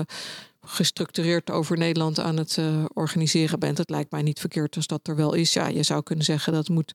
[0.62, 3.78] gestructureerd over Nederland aan het uh, organiseren bent.
[3.78, 5.54] Het lijkt mij niet verkeerd als dat er wel is.
[5.54, 6.94] Ja, je zou kunnen zeggen dat moet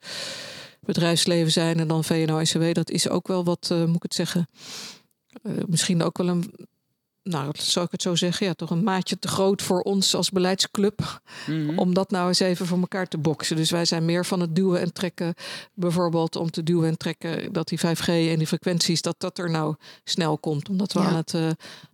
[0.80, 2.72] bedrijfsleven zijn en dan VNO-NCW.
[2.72, 4.48] Dat is ook wel wat, uh, moet ik het zeggen,
[5.66, 6.52] misschien ook wel een
[7.22, 10.30] nou, zou ik het zo zeggen, ja, toch een maatje te groot voor ons als
[10.30, 11.20] beleidsclub.
[11.46, 11.78] Mhm.
[11.78, 13.56] Om dat nou eens even voor elkaar te boksen.
[13.56, 15.34] Dus wij zijn meer van het duwen en trekken.
[15.74, 19.50] Bijvoorbeeld om te duwen en trekken dat die 5G en die frequenties, dat dat er
[19.50, 20.68] nou snel komt.
[20.68, 21.06] Omdat we Ja.
[21.06, 21.50] aan het uh,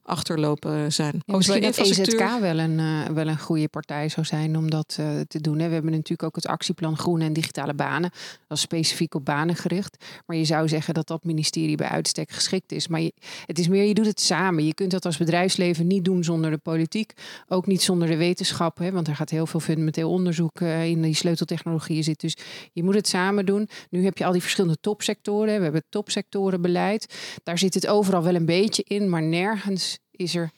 [0.08, 1.22] achterlopen zijn.
[1.26, 4.70] Ja, misschien dat infrastructuur- EZK wel een, uh, wel een goede partij zou zijn om
[4.70, 5.58] dat uh, te doen.
[5.58, 5.66] Hè.
[5.66, 8.10] We hebben natuurlijk ook het actieplan Groene en Digitale Banen.
[8.46, 10.04] Dat is specifiek op banen gericht.
[10.26, 12.88] Maar je zou zeggen dat dat ministerie bij uitstek geschikt is.
[12.88, 13.12] Maar je,
[13.46, 14.64] het is meer, je doet het samen.
[14.64, 17.12] Je kunt dat als bedrijfsleven niet doen zonder de politiek.
[17.48, 18.78] Ook niet zonder de wetenschap.
[18.78, 22.20] Hè, want er gaat heel veel fundamenteel onderzoek uh, in die sleuteltechnologieën zit.
[22.20, 22.36] Dus
[22.72, 23.68] je moet het samen doen.
[23.90, 25.46] Nu heb je al die verschillende topsectoren.
[25.56, 27.14] We hebben het topsectorenbeleid.
[27.42, 29.08] Daar zit het overal wel een beetje in.
[29.08, 30.50] Maar nergens is er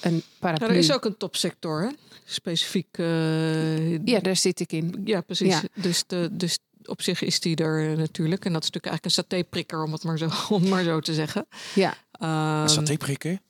[0.00, 0.66] een paraplu.
[0.66, 1.88] Ja, er is ook een topsector, hè?
[2.24, 2.86] Specifiek.
[2.98, 5.00] eh, Ja, daar zit ik in.
[5.04, 5.48] ja, precies.
[5.48, 5.62] Ja.
[5.74, 8.44] Dus, de, dus op zich is die er natuurlijk.
[8.44, 10.24] En dat is natuurlijk eigenlijk een satéprikker, om het maar zo,
[10.54, 11.46] om het maar zo te zeggen.
[11.74, 13.40] Ja, Ehm, Saté prikken?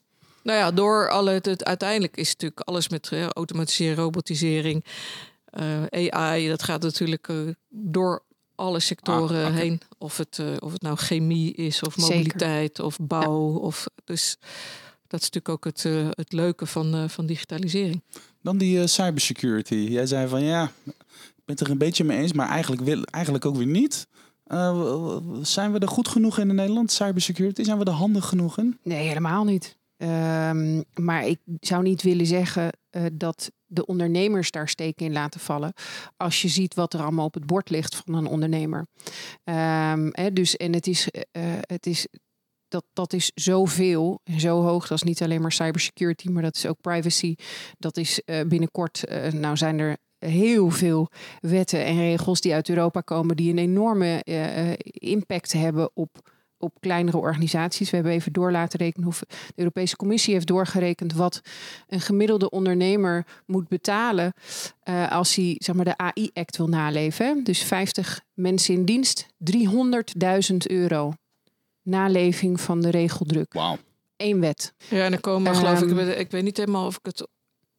[0.43, 4.85] nou ja, door alle, het, het- uiteindelijk is natuurlijk alles met eh, automatisering, robotisering,
[5.45, 7.37] eh, AI, dat gaat natuurlijk eh,
[7.69, 8.23] door
[8.55, 9.81] alle sectoren Ah, heen.
[9.99, 12.17] Of het, eh, of het nou chemie is, of Zeker.
[12.17, 13.55] mobiliteit, of bouw.
[13.59, 14.37] Of, dus
[15.13, 18.03] dat is natuurlijk ook het, eh, het leuke van, eh, van digitalisering.
[18.43, 19.75] Dan die eh, cybersecurity.
[19.75, 23.03] Jij zei van ja, ik ben het er een beetje mee eens, maar eigenlijk, wil,
[23.03, 24.07] eigenlijk ook weer niet.
[24.45, 27.63] Eh, zijn we er goed genoeg in in Nederland, cybersecurity?
[27.63, 28.79] Zijn we er handig genoeg in?
[28.83, 29.79] Nee, helemaal niet.
[29.97, 35.41] Ehm, maar ik zou niet willen zeggen eh, dat de ondernemers daar steken in laten
[35.41, 35.73] vallen.
[36.17, 38.87] Als je ziet wat er allemaal op het bord ligt van een ondernemer.
[39.45, 41.09] Ehm, hè, dus, en het is,
[41.67, 42.07] het is,
[42.73, 44.89] dat, dat is zoveel en zo hoog.
[44.89, 47.35] Dat is niet alleen maar cybersecurity, maar dat is ook privacy.
[47.79, 51.09] Dat is eh, binnenkort, eh, nou zijn er heel veel
[51.41, 56.81] wetten en regels die uit Europa komen, die een enorme eh, impact hebben op, op
[56.81, 57.91] kleinere organisaties.
[57.91, 61.41] We hebben even door laten rekenen hoe de Europese Commissie heeft doorgerekend wat
[61.87, 64.33] een gemiddelde ondernemer moet betalen
[65.09, 67.45] als hij zeg maar, de AI-act wil naleven.
[67.45, 71.13] Dus 50 mensen in dienst, 300.000 euro.
[71.83, 73.53] Naleving van de regeldruk.
[73.53, 73.79] Wauw.
[74.17, 74.75] Één wet.
[74.91, 75.99] Ja, en er komen, geloof ik, Ehm.
[75.99, 77.27] ik weet- ik weet niet helemaal of ik het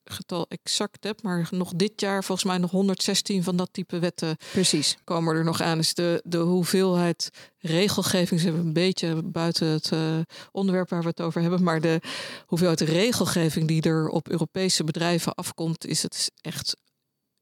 [0.05, 4.37] getal exact heb, maar nog dit jaar volgens mij nog 116 van dat type wetten
[4.51, 4.97] Precies.
[5.03, 5.77] komen er nog aan.
[5.77, 10.17] Dus de, de hoeveelheid regelgeving, ze hebben een beetje buiten het eh,
[10.51, 12.01] onderwerp waar we het over hebben, maar de
[12.45, 16.75] hoeveelheid regelgeving die er op Europese bedrijven afkomt, is het echt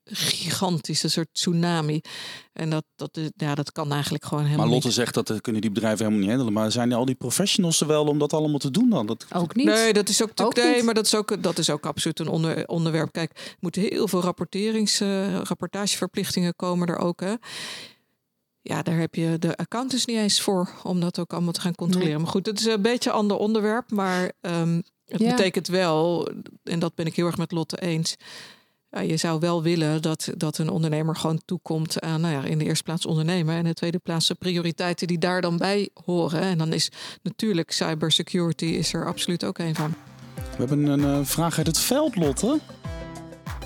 [0.03, 2.01] gigantisch, een soort tsunami.
[2.53, 4.95] En dat, dat, ja, dat kan eigenlijk gewoon helemaal Maar Lotte niet.
[4.95, 6.53] zegt dat kunnen die bedrijven helemaal niet handelen.
[6.53, 9.05] Maar zijn al die professionals er wel om dat allemaal te doen dan?
[9.05, 9.65] Dat, Ook niet.
[9.65, 12.27] Nee, dat is ook, Ook nee, maar dat is ook, dat is ook absoluut een
[12.27, 13.11] onder, onderwerp.
[13.11, 17.19] Kijk, er moeten heel veel rapporterings, eh, rapportageverplichtingen komen er ook.
[17.19, 17.33] Hè.
[18.61, 21.75] Ja, daar heb je de accountants niet eens voor om dat ook allemaal te gaan
[21.75, 22.13] controleren.
[22.13, 22.21] Nee.
[22.23, 23.91] Maar goed, het is een beetje een ander onderwerp.
[23.91, 25.29] Maar ehm, het Ja.
[25.29, 26.29] betekent wel,
[26.63, 28.15] en dat ben ik heel erg met Lotte eens.
[28.91, 32.57] Ja, je zou wel willen dat, dat een ondernemer gewoon toekomt aan, nou ja, in
[32.57, 33.53] de eerste plaats ondernemen.
[33.53, 36.41] En in de tweede plaats de prioriteiten die daar dan bij horen.
[36.41, 36.91] En dan is
[37.23, 39.93] natuurlijk cybersecurity is er absoluut ook een van.
[40.35, 42.59] We hebben een eh, vraag uit het veld, Lotte.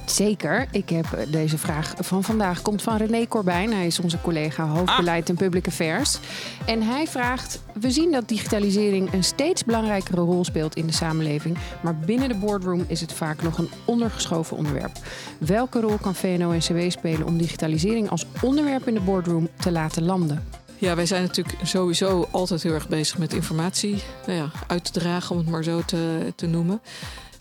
[0.06, 0.68] Zeker.
[0.72, 2.62] Ik heb eh, deze vraag van vandaag.
[2.62, 3.74] Komt van René Corbijn.
[3.74, 6.20] Hij is onze collega hoofdbeleid en public affairs.
[6.66, 11.58] En hij vraagt: We zien dat digitalisering een steeds belangrijkere rol speelt in de samenleving.
[11.82, 14.92] Maar binnen de boardroom is het vaak nog een ondergeschoven onderwerp.
[15.38, 20.44] Welke rol kan VNO-NCW spelen om digitalisering als onderwerp in de boardroom te laten landen?
[20.78, 25.00] Ja, wij zijn natuurlijk sowieso altijd heel erg bezig met informatie nou ja, uit te
[25.00, 26.82] dragen, om het maar zo te, te noemen.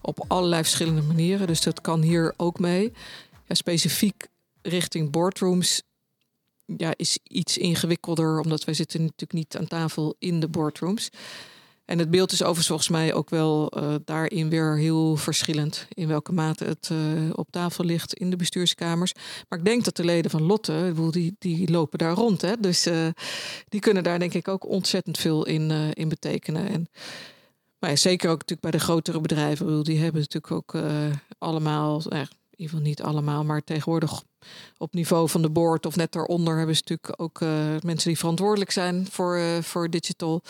[0.07, 1.47] Op allerlei verschillende manieren.
[1.47, 2.93] Dus dat kan hier ook mee.
[3.47, 4.27] Ja, specifiek
[4.62, 5.83] richting boardrooms
[6.97, 11.11] is iets ingewikkelder, omdat wij zitten natuurlijk niet aan tafel in de boardrooms.
[11.85, 15.87] En het beeld is overigens volgens mij ook wel eh, daarin weer heel verschillend.
[15.88, 16.99] In welke mate het eh,
[17.33, 19.12] op tafel ligt in de bestuurskamers.
[19.49, 22.40] Maar ik denk dat de leden van Lotte, die, die lopen daar rond.
[22.40, 22.53] Hè?
[22.61, 23.07] Dus eh,
[23.69, 26.69] die kunnen daar denk ik ook ontzettend veel in, in betekenen.
[26.69, 26.88] En,
[27.88, 29.85] ja, zeker ook natuurlijk bij de grotere bedrijven.
[29.85, 34.23] Die hebben natuurlijk ook eh, allemaal, nou in ieder geval niet allemaal, maar tegenwoordig
[34.79, 37.49] op niveau van de board of net daaronder hebben ze natuurlijk ook eh,
[37.81, 40.42] mensen die verantwoordelijk zijn voor, eh, voor digital.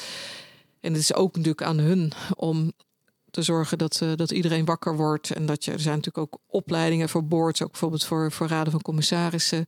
[0.80, 2.72] En het is ook natuurlijk aan hun om
[3.30, 5.30] te zorgen dat, dat iedereen wakker wordt.
[5.30, 8.72] En dat je, er zijn natuurlijk ook opleidingen voor boards, ook bijvoorbeeld voor, voor raden
[8.72, 9.66] van commissarissen.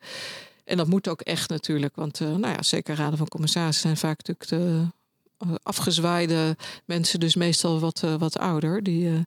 [0.64, 4.16] En dat moet ook echt natuurlijk, want nou ja, zeker raden van commissarissen zijn vaak
[4.16, 4.87] natuurlijk de
[5.62, 8.83] afgezwaaide mensen, dus meestal wat, eh, wat ouder.
[8.83, 9.18] Die, eh,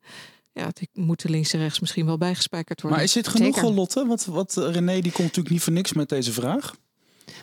[0.51, 2.99] ja, die moeten links en rechts misschien wel bijgespijkerd worden.
[2.99, 3.71] Maar is dit genoeg, Zeker.
[3.73, 4.05] Lotte?
[4.05, 6.75] Wat, wat eh, René die komt natuurlijk niet voor niks met deze vraag.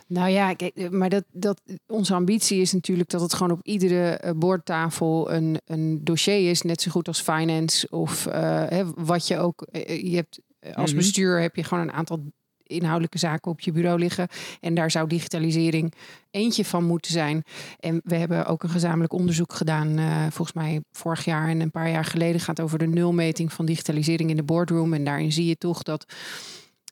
[0.07, 3.59] Nou ja, kijk, eh, maar dat, dat, onze ambitie is natuurlijk dat het gewoon op
[3.63, 6.61] iedere eh, boordtafel een, een dossier is.
[6.61, 9.61] Net zo goed als finance of eh, hè, wat je ook.
[9.61, 10.99] eh, Je hebt, eh, als Mhm.
[10.99, 12.23] bestuur heb je gewoon een aantal
[12.67, 14.27] inhoudelijke zaken op je bureau liggen.
[14.59, 15.93] En daar zou digitalisering
[16.31, 17.43] eentje van moeten zijn.
[17.79, 21.71] En we hebben ook een gezamenlijk onderzoek gedaan, eh, volgens mij vorig jaar en een
[21.71, 24.93] paar jaar geleden, gaat over de nulmeting van digitalisering in de boardroom.
[24.93, 26.05] En daarin zie je toch dat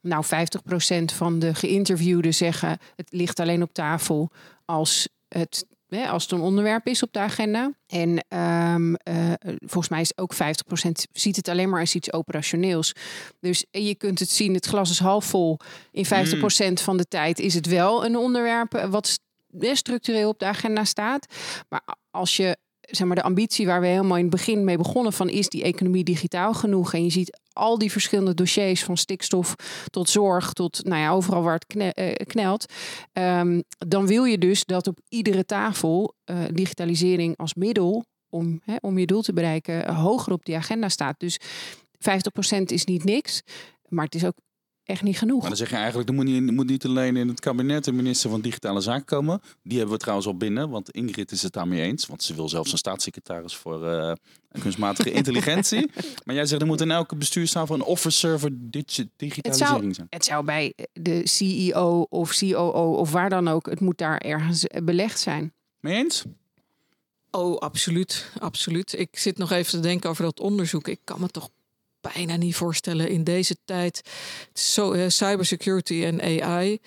[0.01, 4.31] nou 50% van de geïnterviewden zeggen het ligt alleen op tafel
[4.65, 7.73] als het, hè, als het een onderwerp is op de agenda.
[7.87, 12.93] En ehm, eh, volgens mij is ook 50% ziet het alleen maar als iets operationeels.
[13.39, 15.59] Dus en je kunt het zien, het glas is half vol.
[15.91, 19.21] In 50% van de tijd is het wel een onderwerp eh, wat st-
[19.59, 21.25] eh, structureel op de agenda staat.
[21.69, 25.13] Maar als je zeg maar, de ambitie waar we helemaal in het begin mee begonnen
[25.13, 26.93] van is die economie digitaal genoeg?
[26.93, 29.55] En je ziet al die verschillende dossiers van stikstof
[29.89, 32.65] tot zorg tot nou ja, overal waar het eh, knelt.
[33.13, 38.75] Ehm, dan wil je dus dat op iedere tafel eh, digitalisering als middel om, hè,
[38.79, 41.19] om je doel te bereiken eh, hoger op die agenda staat.
[41.19, 41.39] Dus
[41.97, 43.41] 50% is niet niks,
[43.87, 44.37] maar het is ook
[44.83, 45.39] echt niet genoeg.
[45.39, 47.91] Maar dan zeg je eigenlijk, er moet niet, moet niet alleen in het kabinet de
[47.91, 49.41] minister van Digitale Zaken komen.
[49.63, 52.05] Die hebben we trouwens al binnen, want Ingrid is het daarmee eens.
[52.05, 54.11] Want ze wil zelfs een staatssecretaris voor uh,
[54.59, 55.91] kunstmatige intelligentie.
[56.25, 60.07] Maar jij zegt, er moet in elke bestuurstafel een officer voor digitalisering het zou, zijn.
[60.09, 64.65] Het zou bij de CEO of COO of waar dan ook, het moet daar ergens
[64.83, 65.53] belegd zijn.
[65.79, 66.23] Mee eens?
[67.31, 68.31] Oh, absoluut.
[68.39, 68.99] Absoluut.
[68.99, 70.87] Ik zit nog even te denken over dat onderzoek.
[70.87, 71.49] Ik kan me toch
[72.13, 74.01] bijna niet voorstellen in deze tijd.
[74.53, 76.79] Zo, uh, cybersecurity en AI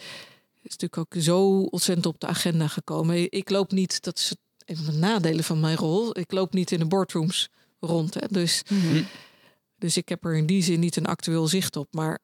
[0.62, 3.30] is natuurlijk ook zo ontzettend op de agenda gekomen.
[3.30, 6.18] Ik loop niet, dat is een van de nadelen van mijn rol.
[6.18, 7.48] Ik loop niet in de boardrooms
[7.80, 8.14] rond.
[8.14, 8.26] Hè.
[8.30, 9.02] Dus, mhm.
[9.78, 11.88] dus ik heb er in die zin niet een actueel zicht op.
[11.90, 12.18] Maar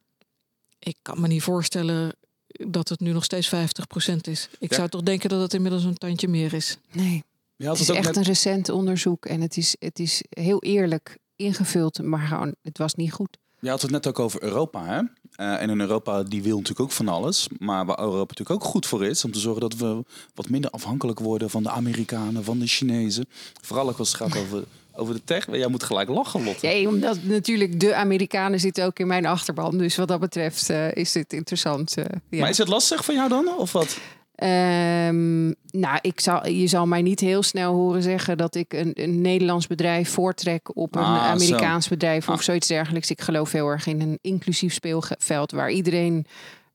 [0.79, 4.49] ik kan me niet voorstellen dat het nu nog steeds 50% is.
[4.59, 6.79] Ik zou toch denken dat het inmiddels een tandje meer is.
[6.93, 7.25] Nee.
[7.57, 12.03] Ja, het is echt een recent onderzoek en het is, het is heel eerlijk ingevuld,
[12.03, 13.39] maar gewoon, het was niet goed.
[13.59, 15.01] Je had het net ook over Europa, hè?
[15.37, 17.49] Uh, en in Europa, die wil natuurlijk ook van alles.
[17.59, 20.71] Maar waar Europa natuurlijk ook goed voor is, om te zorgen dat we wat minder
[20.71, 23.27] afhankelijk worden van de Amerikanen, van de Chinezen.
[23.63, 24.65] Vooral ook als het gaat over,
[24.97, 25.47] over de tech.
[25.51, 26.69] Jij moet gelijk lachen, Lotte.
[26.69, 29.79] Ja, omdat natuurlijk de Amerikanen zitten ook in mijn achterban.
[29.79, 31.99] Dus wat dat betreft uh, is dit interessant.
[31.99, 32.41] Uh, ja.
[32.41, 33.99] Maar is het lastig voor jou dan, of wat?
[34.43, 38.91] Um, nou, ik zal, je zal mij niet heel snel horen zeggen dat ik een,
[38.95, 42.41] een Nederlands bedrijf voortrek op een ah, Amerikaans bedrijf of ah.
[42.41, 43.11] zoiets dergelijks.
[43.11, 46.27] Ik geloof heel erg in een inclusief speelveld waar iedereen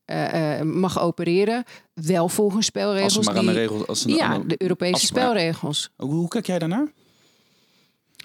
[0.05, 1.63] uh, uh, mag opereren.
[1.93, 3.17] Wel volgens spelregels.
[3.17, 3.87] Als maar die, aan de regels.
[3.87, 5.89] Als ja, de Europese spelregels.
[5.95, 6.87] Hoe, hoe kijk jij daarnaar?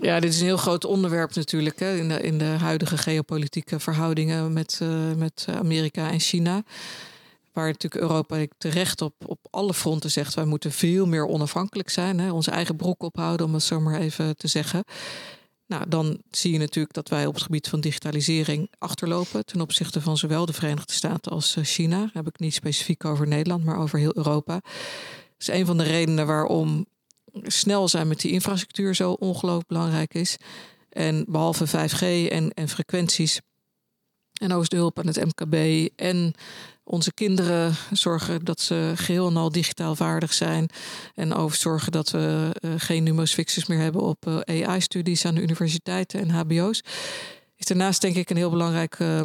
[0.00, 3.80] Ja, dit is een heel groot onderwerp natuurlijk hè, in, de, in de huidige geopolitieke
[3.80, 6.62] verhoudingen met, uh, met Amerika en China.
[7.52, 12.20] Waar natuurlijk Europa terecht op, op alle fronten zegt: wij moeten veel meer onafhankelijk zijn.
[12.20, 14.85] Hè, onze eigen broek ophouden, om het zo maar even te zeggen.
[15.66, 20.00] Nou, dan zie je natuurlijk dat wij op het gebied van digitalisering achterlopen ten opzichte
[20.00, 21.98] van zowel de Verenigde Staten als eh, China.
[21.98, 24.54] Daar heb ik niet specifiek over Nederland, maar over heel Europa.
[24.54, 24.62] Dat
[25.38, 26.87] is een van de redenen waarom
[27.42, 30.36] snel zijn met die infrastructuur zo ongelooflijk belangrijk is.
[30.88, 33.40] En behalve 5G en, en frequenties
[34.34, 36.34] en hulp aan het MKB en
[36.84, 40.68] onze kinderen zorgen dat ze geheel en al digitaal vaardig zijn.
[41.14, 45.34] En over zorgen dat we uh, geen numerus fixus meer hebben op eh, AI-studies aan
[45.34, 46.82] de universiteiten en HBO's.
[47.56, 49.20] Is daarnaast denk ik een heel belangrijk uh,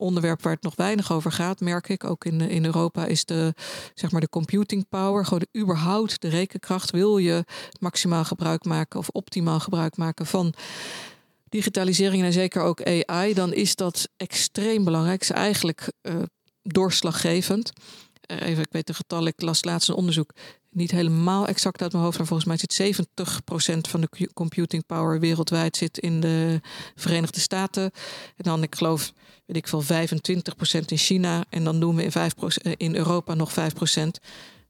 [0.00, 2.04] onderwerp waar het nog weinig over gaat, merk ik.
[2.04, 3.54] Ook in, in Europa is de,
[3.94, 6.90] zeg maar de computing power, gewoon überhaupt de rekenkracht.
[6.90, 7.44] Wil je
[7.78, 10.54] maximaal gebruik maken of optimaal gebruik maken van
[11.50, 15.20] digitalisering en zeker ook AI, dan is dat extreem belangrijk.
[15.20, 16.14] Het is eigenlijk uh,
[16.62, 17.72] doorslaggevend.
[18.30, 20.32] Uh, even, ik weet de getal, ik las laatst een onderzoek.
[20.70, 22.96] Niet helemaal exact uit mijn hoofd, maar volgens mij zit
[23.76, 26.60] 70% van de computing power wereldwijd zit in de
[26.94, 27.82] Verenigde Staten.
[28.36, 29.12] En dan, ik geloof,
[29.52, 31.44] weet ik veel, 25% in China.
[31.48, 34.20] En dan doen we in, 5%, eh, in Europa nog 5%.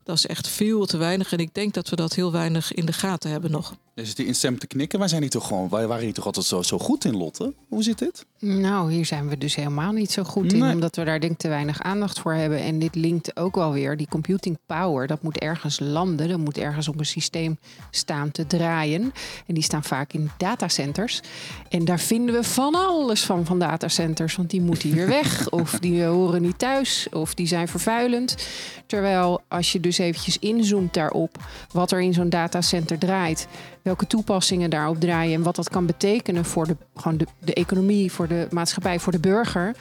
[0.04, 1.32] Dat is echt veel te weinig.
[1.32, 3.74] En ik denk dat we dat heel weinig in de gaten hebben nog.
[3.94, 4.98] Is die instem te knikken?
[4.98, 7.54] Wij zijn hier toch gewoon, wij waren hier toch altijd zo, zo goed in, Lotte?
[7.68, 8.26] Hoe zit dit?
[8.38, 11.38] Nou, hier zijn we dus helemaal niet zo goed in, omdat we daar denk ik
[11.38, 12.58] te weinig aandacht voor hebben.
[12.58, 16.58] En dit linkt ook wel weer, die computing power, dat moet ergens landen, dat moet
[16.58, 17.58] ergens op een systeem
[17.90, 19.12] staan te draaien.
[19.46, 21.20] En die staan vaak in datacenters.
[21.68, 25.78] En daar vinden we van alles van, van datacenters, want die moeten hier weg, of
[25.78, 28.36] die horen niet thuis, of die zijn vervuilend.
[28.86, 31.36] Terwijl als je dus eventjes inzoomt daarop,
[31.72, 33.48] wat er in zo'n datacenter draait,
[33.82, 38.12] welke toepassingen daarop draaien en wat dat kan betekenen voor de, gewoon de, de economie,
[38.12, 39.76] voor de maatschappij, voor de burger.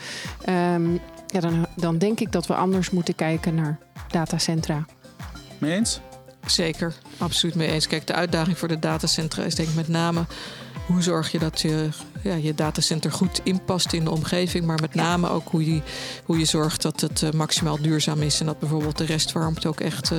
[0.49, 4.85] Um, ja, dan, dan denk ik dat we anders moeten kijken naar datacentra.
[5.57, 5.99] Mee eens?
[6.45, 7.87] Zeker, absoluut mee eens.
[7.87, 10.25] Kijk, de uitdaging voor de datacentra is denk ik met name
[10.91, 11.89] hoe zorg je dat je
[12.23, 14.65] ja, je datacenter goed inpast in de omgeving.
[14.65, 15.81] Maar met name ook hoe je,
[16.25, 18.39] hoe je zorgt dat het uh, maximaal duurzaam is.
[18.39, 20.17] En dat bijvoorbeeld de restwarmte ook echt uh,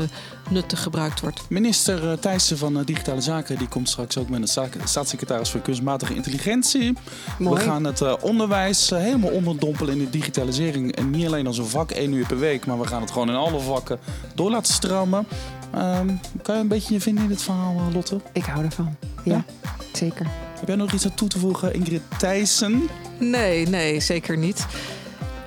[0.51, 1.41] nuttig gebruikt wordt.
[1.49, 6.15] Minister uh, Thijssen van Digitale Zaken die komt straks ook met een staatssecretaris voor kunstmatige
[6.15, 6.97] intelligentie.
[7.39, 7.59] Mooi.
[7.59, 10.97] We gaan het onderwijs helemaal onderdompelen in de digitalisering.
[10.97, 13.29] En niet alleen als een vak één uur per week, maar we gaan het gewoon
[13.29, 13.99] in alle vakken
[14.35, 15.27] door laten stromen.
[15.75, 18.21] Um, kan je een beetje je vinden in dit verhaal, Lotte?
[18.33, 18.97] Ik hou ervan.
[19.25, 19.35] ja?
[19.35, 19.45] ja?
[19.93, 20.50] zeker.
[20.61, 22.89] Heb jij nog iets aan toe te voegen, Ingrid Thijssen?
[23.19, 24.67] Nee, nee, zeker niet.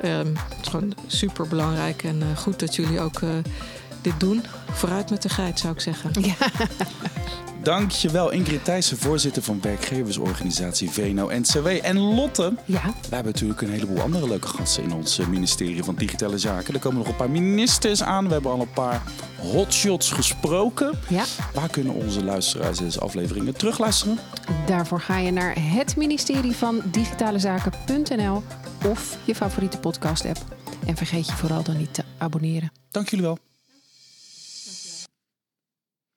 [0.06, 3.30] Um, het is gewoon super belangrijk en uh, goed dat jullie ook uh,
[4.02, 4.43] dit doen.
[4.71, 6.12] Vooruit met de geit, zou ik zeggen.
[6.21, 6.36] Ja.
[7.63, 11.67] Dankjewel Ingrid Thijssen, voorzitter van werkgeversorganisatie VNO-NCW.
[11.67, 12.82] En Lotte, ja?
[12.82, 16.73] we hebben natuurlijk een heleboel andere leuke gasten in ons ministerie van Digitale Zaken.
[16.73, 18.28] Er komen nog een paar ministers aan.
[18.28, 19.02] We hebben al een paar
[19.38, 20.99] hotshots gesproken.
[21.10, 21.23] Ja.
[21.54, 24.17] Waar kunnen onze luisteraars deze afleveringen terugluisteren?
[24.65, 28.43] Daarvoor ga je naar het ministerie van Digitale Zaken.nl
[28.86, 30.39] of je favoriete podcast app.
[30.86, 32.71] En vergeet je vooral dan niet te abonneren.
[32.91, 33.38] Dank jullie wel.